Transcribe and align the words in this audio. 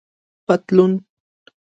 👖پطلون 0.47 0.91